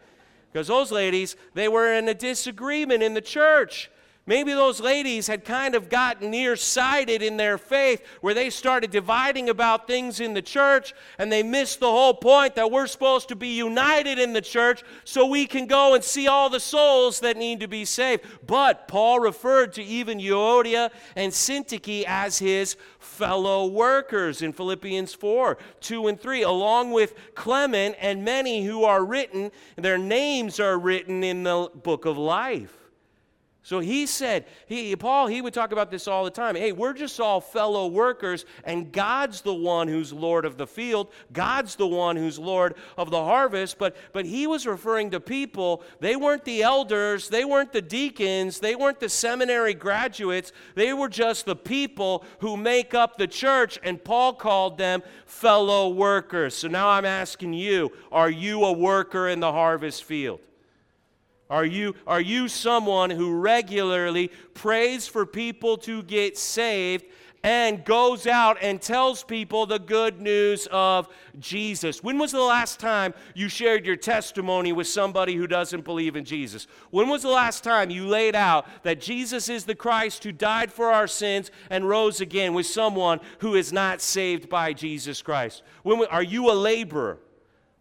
[0.55, 3.91] Because those ladies, they were in a disagreement in the church.
[4.27, 9.49] Maybe those ladies had kind of gotten nearsighted in their faith where they started dividing
[9.49, 13.35] about things in the church and they missed the whole point that we're supposed to
[13.35, 17.37] be united in the church so we can go and see all the souls that
[17.37, 18.23] need to be saved.
[18.47, 25.55] But Paul referred to even Euodia and Syntyche as his fellow workers in Philippians 4
[25.81, 31.23] 2 and 3, along with Clement and many who are written, their names are written
[31.23, 32.84] in the book of life.
[33.65, 36.55] So he said, he, Paul, he would talk about this all the time.
[36.55, 41.11] Hey, we're just all fellow workers, and God's the one who's Lord of the field.
[41.33, 43.79] God's the one who's Lord of the harvest.
[43.79, 48.59] But, but he was referring to people, they weren't the elders, they weren't the deacons,
[48.59, 53.79] they weren't the seminary graduates, they were just the people who make up the church,
[53.81, 56.53] and Paul called them fellow workers.
[56.53, 60.39] So now I'm asking you, are you a worker in the harvest field?
[61.49, 67.05] Are you, are you someone who regularly prays for people to get saved
[67.43, 72.01] and goes out and tells people the good news of Jesus?
[72.01, 76.25] When was the last time you shared your testimony with somebody who doesn't believe in
[76.25, 76.65] Jesus?
[76.89, 80.73] When was the last time you laid out that Jesus is the Christ who died
[80.73, 85.61] for our sins and rose again with someone who is not saved by Jesus Christ?
[85.83, 87.19] When, are you a laborer?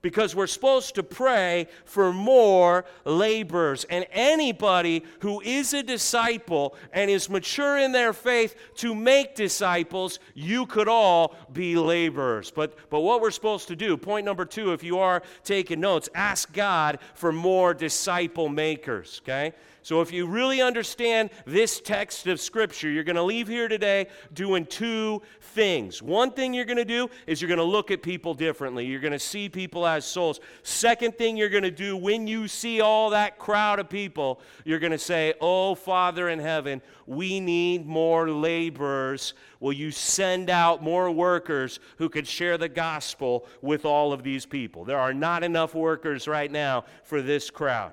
[0.04, 3.84] Because we're supposed to pray for more laborers.
[3.84, 10.18] And anybody who is a disciple and is mature in their faith to make disciples,
[10.34, 12.50] you could all be laborers.
[12.50, 16.10] But, but what we're supposed to do, point number two, if you are taking notes,
[16.14, 19.54] ask God for more disciple makers, okay?
[19.84, 24.06] So, if you really understand this text of Scripture, you're going to leave here today
[24.32, 26.02] doing two things.
[26.02, 28.86] One thing you're going to do is you're going to look at people differently.
[28.86, 30.40] You're going to see people as souls.
[30.62, 34.78] Second thing you're going to do when you see all that crowd of people, you're
[34.78, 39.34] going to say, Oh, Father in heaven, we need more laborers.
[39.60, 44.46] Will you send out more workers who could share the gospel with all of these
[44.46, 44.86] people?
[44.86, 47.92] There are not enough workers right now for this crowd.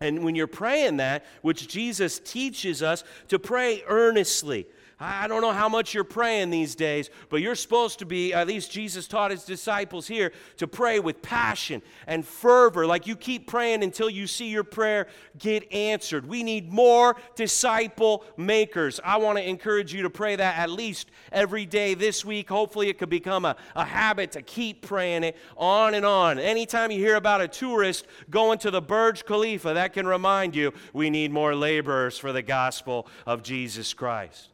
[0.00, 4.66] And when you're praying that, which Jesus teaches us to pray earnestly,
[5.00, 8.48] I don't know how much you're praying these days, but you're supposed to be, at
[8.48, 13.46] least Jesus taught his disciples here, to pray with passion and fervor, like you keep
[13.46, 15.06] praying until you see your prayer
[15.38, 16.26] get answered.
[16.26, 18.98] We need more disciple makers.
[19.04, 22.48] I want to encourage you to pray that at least every day this week.
[22.48, 26.40] Hopefully, it could become a, a habit to keep praying it on and on.
[26.40, 30.72] Anytime you hear about a tourist going to the Burj Khalifa, that can remind you
[30.92, 34.48] we need more laborers for the gospel of Jesus Christ.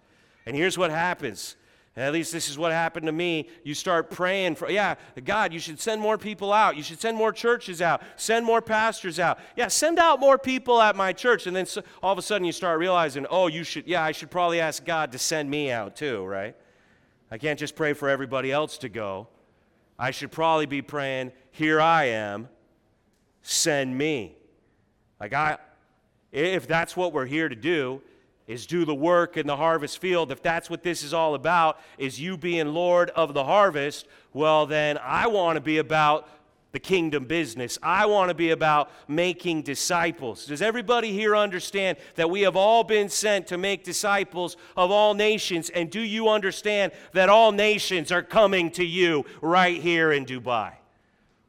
[0.46, 1.56] And here's what happens.
[1.96, 3.48] At least this is what happened to me.
[3.62, 6.76] You start praying for, yeah, God, you should send more people out.
[6.76, 8.02] You should send more churches out.
[8.16, 9.38] Send more pastors out.
[9.56, 11.46] Yeah, send out more people at my church.
[11.46, 14.10] And then so, all of a sudden you start realizing, oh, you should, yeah, I
[14.10, 16.56] should probably ask God to send me out too, right?
[17.30, 19.28] I can't just pray for everybody else to go.
[19.96, 22.48] I should probably be praying, here I am,
[23.42, 24.36] send me.
[25.20, 25.58] Like, I,
[26.32, 28.02] if that's what we're here to do,
[28.46, 31.80] is do the work in the harvest field, if that's what this is all about,
[31.96, 36.28] is you being Lord of the harvest, well, then I want to be about
[36.72, 37.78] the kingdom business.
[37.84, 40.44] I want to be about making disciples.
[40.44, 45.14] Does everybody here understand that we have all been sent to make disciples of all
[45.14, 45.70] nations?
[45.70, 50.72] And do you understand that all nations are coming to you right here in Dubai?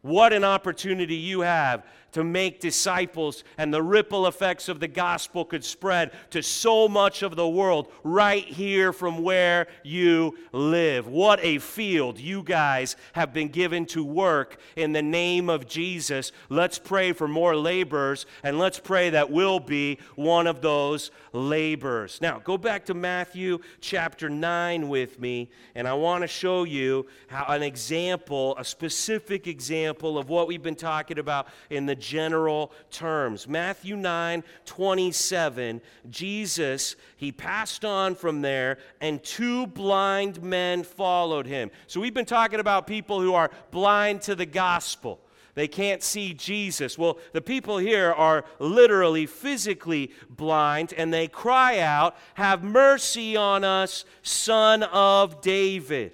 [0.04, 1.84] What an opportunity you have
[2.16, 7.24] to make disciples, and the ripple effects of the gospel could spread to so much
[7.24, 11.07] of the world right here from where you live.
[11.07, 16.32] What a field you guys have been given to work in the name of Jesus.
[16.47, 22.22] Let's pray for more laborers, and let's pray that we'll be one of those laborers.
[22.22, 27.07] Now, go back to Matthew chapter 9 with me, and I want to show you
[27.28, 32.72] how an example, a specific example of what we've been talking about in the general
[32.91, 33.47] terms.
[33.47, 41.72] Matthew 9 27, Jesus, he passed on from there, and two blind men followed him.
[41.88, 45.20] So we've been talking about people who are blind to the gospel.
[45.56, 46.97] They can't see Jesus.
[46.97, 53.64] Well, the people here are literally, physically blind, and they cry out, Have mercy on
[53.64, 56.14] us, son of David.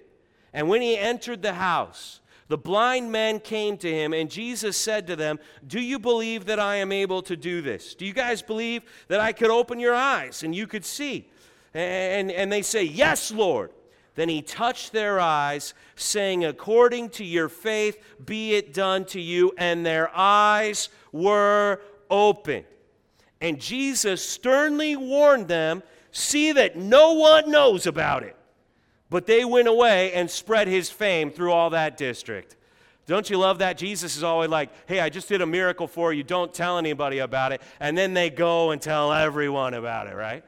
[0.54, 2.21] And when he entered the house,
[2.52, 6.60] the blind men came to him, and Jesus said to them, Do you believe that
[6.60, 7.96] I am able to do this?
[7.96, 11.30] Do you guys believe that I could open your eyes and you could see?
[11.74, 13.72] And, and they say, Yes, Lord.
[14.16, 19.54] Then he touched their eyes, saying, According to your faith, be it done to you.
[19.58, 21.80] And their eyes were
[22.10, 22.66] opened.
[23.40, 28.36] And Jesus sternly warned them, See that no one knows about it.
[29.12, 32.56] But they went away and spread his fame through all that district.
[33.08, 33.78] Don't you love that?
[33.78, 36.24] Jesus is always like, hey, I just did a miracle for you.
[36.24, 37.62] Don't tell anybody about it.
[37.82, 40.46] And then they go and tell everyone about it, right?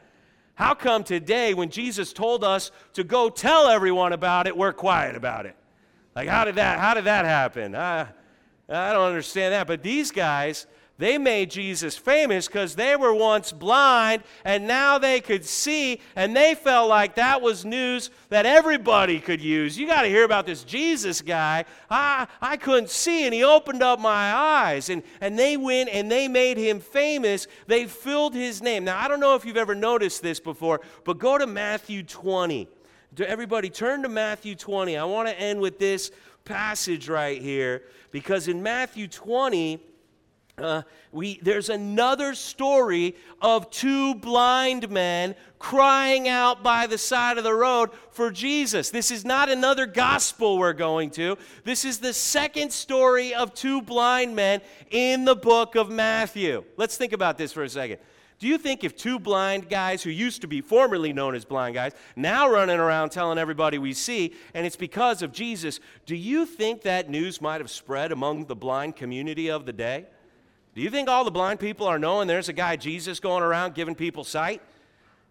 [0.55, 5.18] How come today, when Jesus told us to go tell everyone about it, we're quiet
[5.18, 5.57] about it?
[6.16, 7.76] Like, how did that, how did that happen?
[7.76, 8.07] Uh,
[8.70, 9.68] I don't understand that.
[9.68, 10.68] But these guys,
[11.03, 16.33] they made Jesus famous because they were once blind and now they could see, and
[16.33, 19.77] they felt like that was news that everybody could use.
[19.77, 21.65] You got to hear about this Jesus guy.
[21.89, 24.87] I, I couldn't see, and he opened up my eyes.
[24.87, 27.47] And, and they went and they made him famous.
[27.67, 28.85] They filled his name.
[28.85, 32.69] Now, I don't know if you've ever noticed this before, but go to Matthew 20.
[33.19, 34.95] Everybody, turn to Matthew 20.
[34.95, 36.11] I want to end with this
[36.45, 39.81] passage right here because in Matthew 20,
[40.57, 47.43] uh, we, there's another story of two blind men crying out by the side of
[47.43, 48.91] the road for Jesus.
[48.91, 51.37] This is not another gospel we're going to.
[51.63, 56.63] This is the second story of two blind men in the book of Matthew.
[56.77, 57.97] Let's think about this for a second.
[58.37, 61.75] Do you think if two blind guys who used to be formerly known as blind
[61.75, 66.45] guys, now running around telling everybody we see, and it's because of Jesus, do you
[66.45, 70.07] think that news might have spread among the blind community of the day?
[70.76, 73.76] Do you think all the blind people are knowing there's a guy, Jesus, going around
[73.76, 74.61] giving people sight?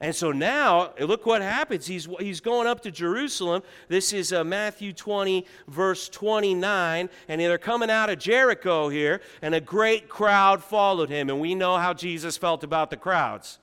[0.01, 1.87] And so now, look what happens.
[1.87, 3.63] He's, he's going up to Jerusalem.
[3.87, 7.09] This is uh, Matthew 20, verse 29.
[7.29, 11.31] And they're coming out of Jericho here, and a great crowd followed him.
[11.31, 13.61] And we know how Jesus felt about the crowds.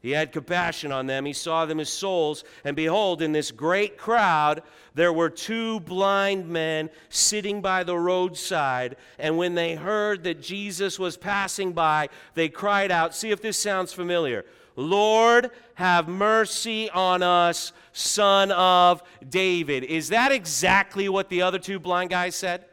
[0.00, 1.24] He had compassion on them.
[1.24, 2.44] He saw them as souls.
[2.64, 4.62] And behold, in this great crowd,
[4.94, 8.96] there were two blind men sitting by the roadside.
[9.18, 13.14] And when they heard that Jesus was passing by, they cried out.
[13.14, 14.44] See if this sounds familiar.
[14.76, 19.82] Lord, have mercy on us, son of David.
[19.82, 22.64] Is that exactly what the other two blind guys said?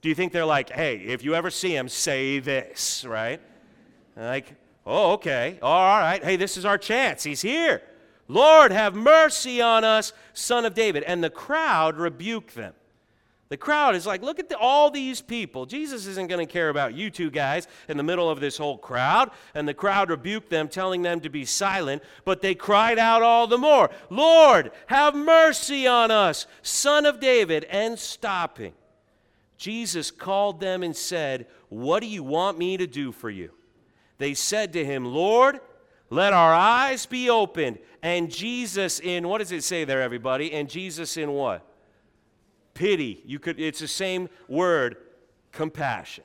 [0.00, 3.40] Do you think they're like, hey, if you ever see him, say this, right?
[4.16, 4.54] Like,
[4.84, 5.58] Oh, okay.
[5.62, 6.22] All right.
[6.22, 7.22] Hey, this is our chance.
[7.22, 7.82] He's here.
[8.28, 11.02] Lord, have mercy on us, son of David.
[11.04, 12.74] And the crowd rebuked them.
[13.48, 15.66] The crowd is like, look at the, all these people.
[15.66, 18.78] Jesus isn't going to care about you two guys in the middle of this whole
[18.78, 19.30] crowd.
[19.54, 22.02] And the crowd rebuked them, telling them to be silent.
[22.24, 27.64] But they cried out all the more, Lord, have mercy on us, son of David.
[27.64, 28.72] And stopping,
[29.58, 33.50] Jesus called them and said, What do you want me to do for you?
[34.22, 35.58] They said to him, Lord,
[36.08, 37.80] let our eyes be opened.
[38.04, 40.52] And Jesus in, what does it say there, everybody?
[40.52, 41.66] And Jesus in what?
[42.72, 43.20] Pity.
[43.26, 44.96] You could, it's the same word,
[45.50, 46.22] compassion.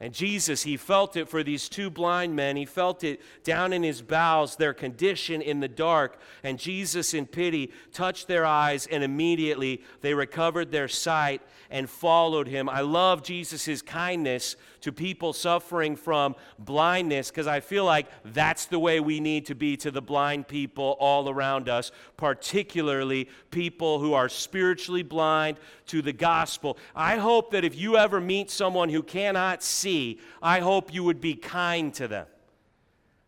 [0.00, 2.56] And Jesus, he felt it for these two blind men.
[2.56, 6.18] He felt it down in his bowels, their condition in the dark.
[6.42, 12.48] And Jesus, in pity, touched their eyes, and immediately they recovered their sight and followed
[12.48, 12.68] him.
[12.68, 18.78] I love Jesus' kindness to people suffering from blindness because I feel like that's the
[18.78, 24.14] way we need to be to the blind people all around us, particularly people who
[24.14, 26.78] are spiritually blind to the gospel.
[26.94, 31.20] I hope that if you ever meet someone who cannot see, I hope you would
[31.20, 32.26] be kind to them.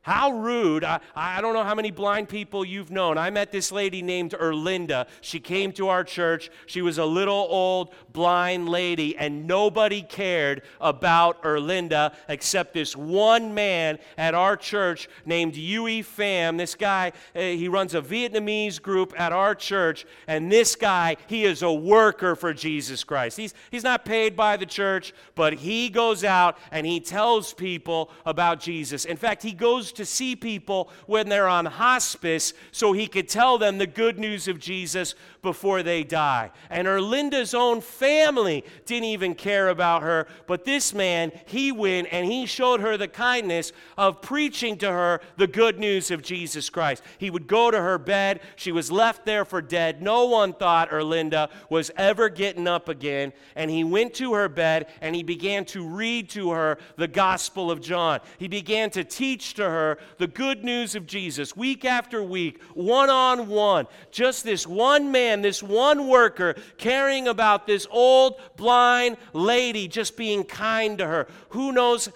[0.03, 0.83] How rude.
[0.83, 3.17] I, I don't know how many blind people you've known.
[3.17, 5.07] I met this lady named Erlinda.
[5.21, 6.51] She came to our church.
[6.67, 13.55] She was a little old blind lady, and nobody cared about Erlinda except this one
[13.55, 16.59] man at our church named Yui Pham.
[16.59, 21.45] This guy, uh, he runs a Vietnamese group at our church, and this guy, he
[21.45, 23.37] is a worker for Jesus Christ.
[23.37, 28.11] He's, he's not paid by the church, but he goes out and he tells people
[28.27, 29.05] about Jesus.
[29.05, 33.59] In fact, he goes to see people when they're on hospice so he could tell
[33.59, 36.51] them the good news of Jesus before they die.
[36.71, 42.27] And Erlinda's own family didn't even care about her, but this man, he went and
[42.27, 47.03] he showed her the kindness of preaching to her the good news of Jesus Christ.
[47.19, 50.01] He would go to her bed, she was left there for dead.
[50.01, 54.87] No one thought Erlinda was ever getting up again, and he went to her bed
[55.01, 58.21] and he began to read to her the Gospel of John.
[58.39, 59.82] He began to teach to her
[60.19, 63.87] the good news of Jesus week after week, one on one.
[64.11, 70.17] Just this one man man, this one worker, caring about this old blind lady, just
[70.17, 71.27] being kind to her.
[71.51, 72.09] Who knows?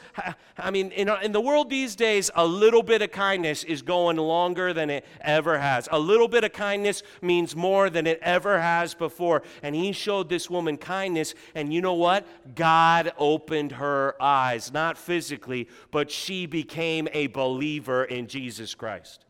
[0.59, 4.17] I mean, in, in the world these days, a little bit of kindness is going
[4.17, 5.89] longer than it ever has.
[5.93, 9.43] A little bit of kindness means more than it ever has before.
[9.63, 12.27] And he showed this woman kindness, and you know what?
[12.55, 17.56] God opened her eyes, not physically, but she became a believer
[18.05, 19.27] in Jesus Christ.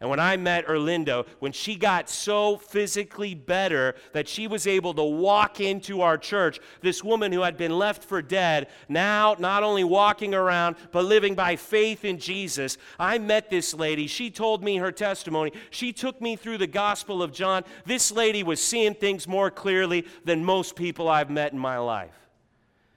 [0.00, 4.94] And when I met Erlinda, when she got so physically better that she was able
[4.94, 9.64] to walk into our church, this woman who had been left for dead, now not
[9.64, 14.06] only walking around, but living by faith in Jesus, I met this lady.
[14.06, 15.52] She told me her testimony.
[15.70, 17.64] She took me through the Gospel of John.
[17.84, 22.27] This lady was seeing things more clearly than most people I've met in my life.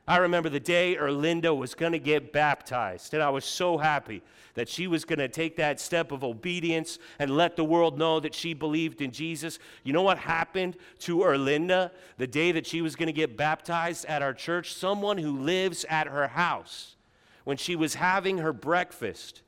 [0.08, 4.22] I remember the day Erlinda was going to get baptized, and I was so happy
[4.56, 8.20] that she was going to take that step of obedience and let the world know
[8.20, 9.60] that she believed in Jesus.
[9.84, 14.06] You know what happened to Erlinda the day that she was going to get baptized
[14.06, 14.74] at our church?
[14.74, 16.95] Someone who lives at her house,
[17.43, 19.43] when she was having her breakfast,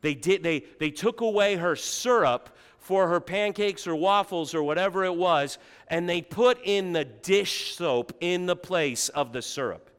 [0.00, 5.04] they, did, they, they took away her syrup for her pancakes or waffles or whatever
[5.04, 9.89] it was, and they put in the dish soap in the place of the syrup.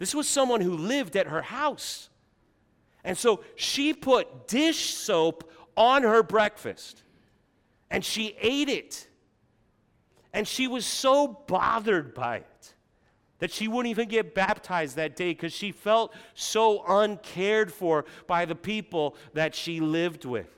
[0.00, 2.08] This was someone who lived at her house.
[3.04, 7.02] And so she put dish soap on her breakfast
[7.90, 9.06] and she ate it.
[10.32, 12.74] And she was so bothered by it
[13.40, 18.46] that she wouldn't even get baptized that day because she felt so uncared for by
[18.46, 20.48] the people that she lived with.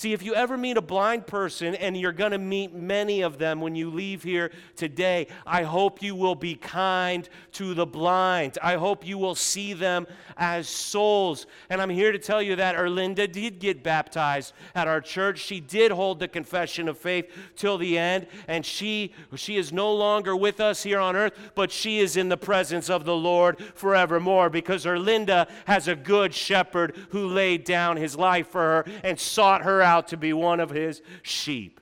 [0.00, 3.36] See, if you ever meet a blind person, and you're going to meet many of
[3.36, 8.56] them when you leave here today, I hope you will be kind to the blind.
[8.62, 10.06] I hope you will see them
[10.38, 11.44] as souls.
[11.68, 15.38] And I'm here to tell you that Erlinda did get baptized at our church.
[15.38, 19.94] She did hold the confession of faith till the end, and she, she is no
[19.94, 23.60] longer with us here on earth, but she is in the presence of the Lord
[23.74, 29.20] forevermore because Erlinda has a good shepherd who laid down his life for her and
[29.20, 31.80] sought her out out to be one of his sheep.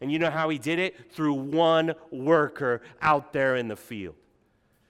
[0.00, 1.12] And you know how he did it?
[1.12, 4.14] Through one worker out there in the field.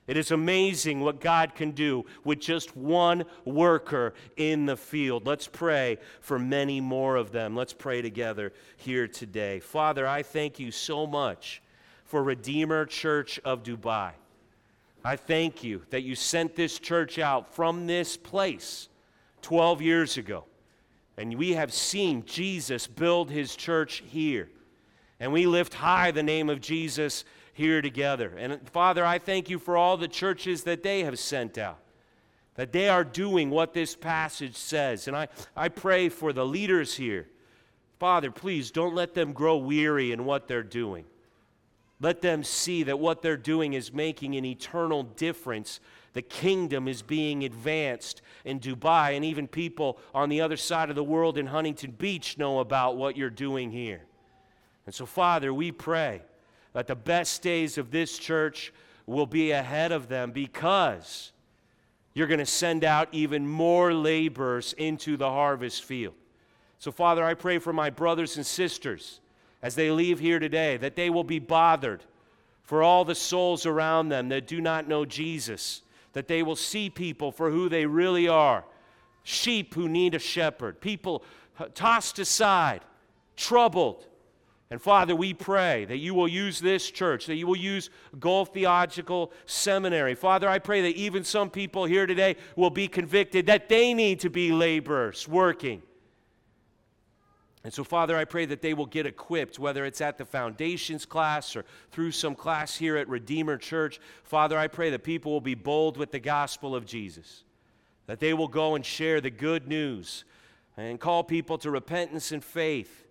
[0.07, 5.27] It is amazing what God can do with just one worker in the field.
[5.27, 7.55] Let's pray for many more of them.
[7.55, 9.61] Let's pray together here today.
[9.61, 11.63] Father, I thank you so much
[12.05, 14.13] for Redeemer Church of Dubai.
[15.05, 18.89] I thank you that you sent this church out from this place
[19.43, 20.45] 12 years ago.
[21.17, 24.49] And we have seen Jesus build his church here.
[25.21, 28.33] And we lift high the name of Jesus here together.
[28.37, 31.79] And Father, I thank you for all the churches that they have sent out,
[32.55, 35.07] that they are doing what this passage says.
[35.07, 37.29] And I, I pray for the leaders here.
[37.99, 41.05] Father, please don't let them grow weary in what they're doing.
[42.01, 45.79] Let them see that what they're doing is making an eternal difference
[46.13, 50.97] the kingdom is being advanced in Dubai, and even people on the other side of
[50.97, 54.03] the world in Huntington Beach know about what you're doing here.
[54.85, 56.23] And so, Father, we pray
[56.73, 58.73] that the best days of this church
[59.07, 61.33] will be ahead of them because
[62.15, 66.15] you're going to send out even more laborers into the harvest field.
[66.79, 69.21] So, Father, I pray for my brothers and sisters
[69.63, 72.03] as they leave here today that they will be bothered
[72.65, 75.83] for all the souls around them that do not know Jesus
[76.13, 78.65] that they will see people for who they really are
[79.23, 81.25] sheep who need a shepherd, people
[81.75, 82.83] tossed aside,
[83.37, 84.07] troubled.
[84.71, 88.55] And Father, we pray that you will use this church, that you will use Gulf
[88.55, 90.15] Theological Seminary.
[90.15, 94.21] Father, I pray that even some people here today will be convicted that they need
[94.21, 95.83] to be laborers working
[97.65, 101.07] and so, Father, I pray that they will get equipped, whether it's at the foundations
[101.07, 104.01] class or through some class here at Redeemer Church.
[104.25, 107.45] Father, I pray that people will be bold with the gospel of Jesus,
[108.07, 110.25] that they will go and share the good news
[110.77, 113.07] and call people to repentance and faith,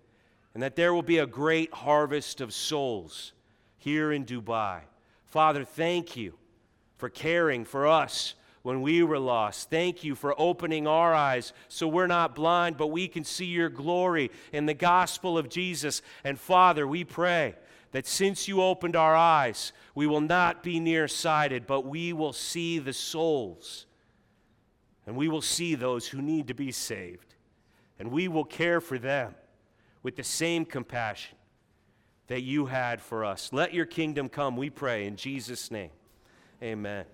[0.53, 3.31] and that there will be a great harvest of souls
[3.77, 4.81] here in Dubai.
[5.27, 6.33] Father, thank you
[6.97, 9.69] for caring for us when we were lost.
[9.69, 13.69] Thank you for opening our eyes so we're not blind, but we can see your
[13.69, 16.01] glory in the gospel of Jesus.
[16.23, 17.55] And Father, we pray
[17.91, 22.79] that since you opened our eyes, we will not be nearsighted, but we will see
[22.79, 23.85] the souls.
[25.05, 27.35] And we will see those who need to be saved.
[27.99, 29.35] And we will care for them
[30.03, 31.37] with the same compassion
[32.27, 33.49] that you had for us.
[33.51, 35.91] Let your kingdom come, we pray, in Jesus' name.
[36.63, 37.05] Amen.